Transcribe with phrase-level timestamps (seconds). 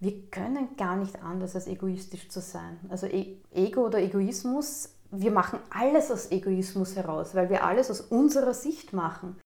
[0.00, 2.78] Wir können gar nicht anders, als egoistisch zu sein.
[2.88, 8.00] Also e Ego oder Egoismus, wir machen alles aus Egoismus heraus, weil wir alles aus
[8.00, 9.38] unserer Sicht machen.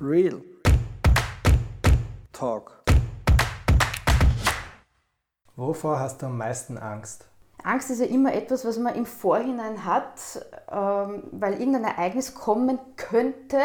[0.00, 0.42] Real
[2.32, 2.82] Talk.
[5.54, 7.26] Wovor hast du am meisten Angst?
[7.62, 10.20] Angst ist ja immer etwas, was man im Vorhinein hat,
[10.70, 13.58] ähm, weil irgendein Ereignis kommen könnte,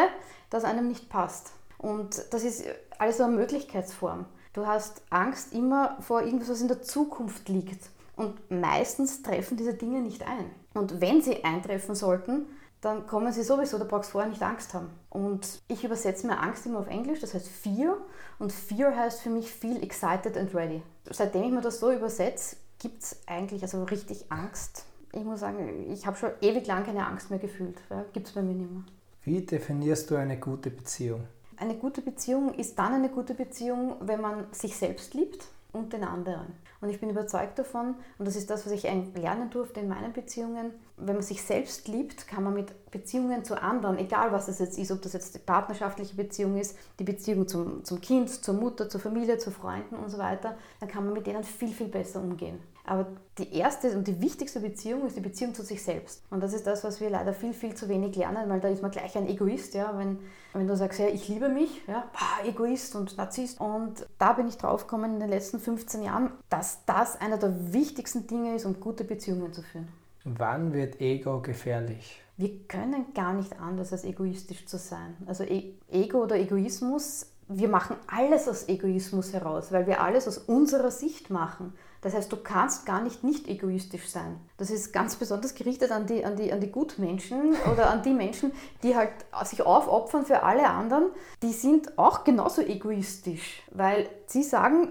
[0.50, 1.52] das einem nicht passt.
[1.78, 2.66] Und das ist
[2.98, 4.26] alles so eine Möglichkeitsform.
[4.54, 7.90] Du hast Angst immer vor irgendwas, was in der Zukunft liegt.
[8.16, 10.52] Und meistens treffen diese Dinge nicht ein.
[10.74, 12.46] Und wenn sie eintreffen sollten,
[12.82, 14.90] dann kommen sie sowieso, da brauchst du vorher nicht Angst haben.
[15.10, 17.98] Und ich übersetze mir Angst immer auf Englisch, das heißt Fear.
[18.40, 20.82] Und Fear heißt für mich Feel Excited and Ready.
[21.10, 24.86] Seitdem ich mir das so übersetze, gibt es eigentlich also richtig Angst.
[25.14, 27.80] Ich muss sagen, ich habe schon ewig lang keine Angst mehr gefühlt.
[27.90, 28.84] Ja, gibt es bei mir nicht mehr.
[29.24, 31.28] Wie definierst du eine gute Beziehung?
[31.62, 36.04] Eine gute Beziehung ist dann eine gute Beziehung, wenn man sich selbst liebt und den
[36.04, 36.48] anderen.
[36.82, 40.12] Und ich bin überzeugt davon, und das ist das, was ich lernen durfte in meinen
[40.12, 44.58] Beziehungen, wenn man sich selbst liebt, kann man mit Beziehungen zu anderen, egal was es
[44.58, 48.56] jetzt ist, ob das jetzt die partnerschaftliche Beziehung ist, die Beziehung zum, zum Kind, zur
[48.56, 51.90] Mutter, zur Familie, zu Freunden und so weiter, dann kann man mit denen viel, viel
[51.90, 52.60] besser umgehen.
[52.92, 56.26] Aber die erste und die wichtigste Beziehung ist die Beziehung zu sich selbst.
[56.30, 58.82] Und das ist das, was wir leider viel, viel zu wenig lernen, weil da ist
[58.82, 59.76] man gleich ein Egoist.
[59.76, 59.98] Ja?
[59.98, 60.20] Wenn,
[60.52, 63.62] wenn du sagst, ja, ich liebe mich, ja, bah, Egoist und Narzisst.
[63.62, 68.28] Und da bin ich draufgekommen in den letzten 15 Jahren, dass das einer der wichtigsten
[68.28, 69.88] Dinge ist, um gute Beziehungen zu führen.
[70.26, 72.22] Wann wird Ego gefährlich?
[72.36, 75.16] Wir können gar nicht anders, als egoistisch zu sein.
[75.28, 80.40] Also e Ego oder Egoismus, wir machen alles aus Egoismus heraus, weil wir alles aus
[80.40, 81.74] unserer Sicht machen.
[82.02, 84.40] Das heißt, du kannst gar nicht nicht egoistisch sein.
[84.58, 88.14] Das ist ganz besonders gerichtet an die, an die, an die Gutmenschen oder an die
[88.14, 88.52] Menschen,
[88.82, 89.12] die halt
[89.46, 91.12] sich aufopfern für alle anderen.
[91.44, 94.90] Die sind auch genauso egoistisch, weil sie sagen,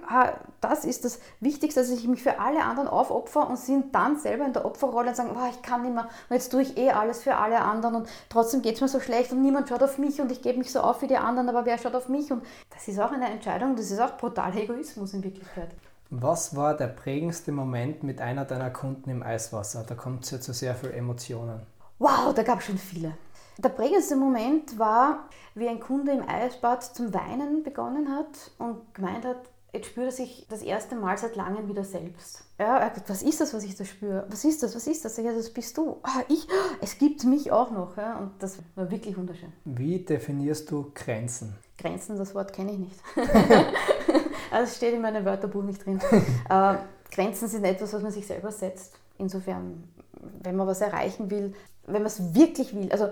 [0.61, 4.47] das ist das Wichtigste, dass ich mich für alle anderen aufopfer und sind dann selber
[4.47, 7.23] in der Opferrolle und sagen, ich kann nicht mehr und jetzt tue ich eh alles
[7.23, 10.21] für alle anderen und trotzdem geht es mir so schlecht und niemand schaut auf mich
[10.21, 12.31] und ich gebe mich so auf wie die anderen, aber wer schaut auf mich?
[12.31, 15.71] Und das ist auch eine Entscheidung, das ist auch brutaler Egoismus in Wirklichkeit.
[16.13, 19.85] Was war der prägendste Moment mit einer deiner Kunden im Eiswasser?
[19.87, 21.61] Da kommt es ja zu sehr viel Emotionen.
[22.01, 23.17] Wow, da gab es schon viele.
[23.59, 29.25] Der prägendste Moment war, wie ein Kunde im Eisbad zum Weinen begonnen hat und gemeint
[29.25, 29.37] hat,
[29.73, 32.43] jetzt spürt er sich das erste Mal seit langem wieder selbst.
[32.59, 34.27] Ja, er hat gesagt, was ist das, was ich da spüre?
[34.29, 35.17] Was ist das, was ist das?
[35.17, 35.99] Ja, das bist du.
[36.03, 36.49] Ah, ich,
[36.81, 37.97] es gibt mich auch noch.
[37.97, 39.53] Ja, und das war wirklich wunderschön.
[39.65, 41.57] Wie definierst du Grenzen?
[41.79, 43.01] Grenzen, das Wort kenne ich nicht.
[44.61, 46.01] also es steht in meinem Wörterbuch nicht drin.
[46.51, 46.75] äh,
[47.11, 48.95] Grenzen sind etwas, was man sich selber setzt.
[49.19, 49.85] Insofern,
[50.43, 51.55] wenn man was erreichen will,
[51.85, 52.91] wenn man es wirklich will.
[52.93, 53.11] Also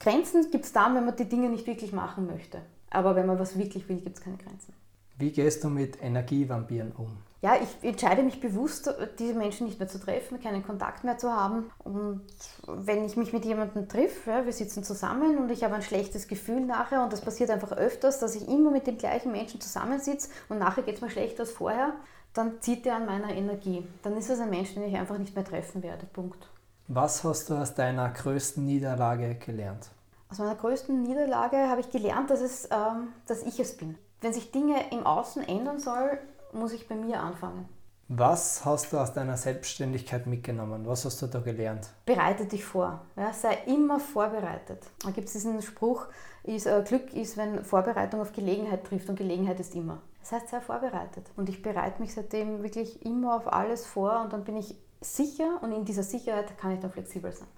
[0.00, 2.60] Grenzen gibt es dann, wenn man die Dinge nicht wirklich machen möchte.
[2.90, 4.72] Aber wenn man was wirklich will, gibt es keine Grenzen.
[5.18, 7.16] Wie gehst du mit Energievampiren um?
[7.40, 11.32] Ja, ich entscheide mich bewusst, diese Menschen nicht mehr zu treffen, keinen Kontakt mehr zu
[11.32, 11.70] haben.
[11.78, 12.22] Und
[12.66, 16.26] wenn ich mich mit jemandem triff, ja, wir sitzen zusammen und ich habe ein schlechtes
[16.26, 20.30] Gefühl nachher und das passiert einfach öfters, dass ich immer mit dem gleichen Menschen zusammensitze
[20.48, 21.92] und nachher geht es mir schlechter als vorher,
[22.34, 23.86] dann zieht er an meiner Energie.
[24.02, 26.06] Dann ist es ein Mensch, den ich einfach nicht mehr treffen werde.
[26.06, 26.48] Punkt.
[26.88, 29.90] Was hast du aus deiner größten Niederlage gelernt?
[30.30, 33.96] Aus meiner größten Niederlage habe ich gelernt, dass, es, ähm, dass ich es bin.
[34.20, 36.18] Wenn sich Dinge im Außen ändern soll,
[36.52, 37.68] muss ich bei mir anfangen.
[38.10, 40.86] Was hast du aus deiner Selbstständigkeit mitgenommen?
[40.86, 41.90] Was hast du da gelernt?
[42.06, 43.02] Bereite dich vor.
[43.16, 44.82] Ja, sei immer vorbereitet.
[45.04, 46.06] Da gibt es diesen Spruch,
[46.42, 50.00] ist, äh, Glück ist, wenn Vorbereitung auf Gelegenheit trifft und Gelegenheit ist immer.
[50.20, 51.30] Das heißt, sei vorbereitet.
[51.36, 55.58] Und ich bereite mich seitdem wirklich immer auf alles vor und dann bin ich sicher
[55.62, 57.48] und in dieser Sicherheit kann ich dann flexibel sein.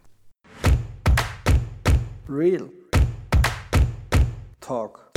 [2.29, 2.69] Real
[4.61, 5.10] Talk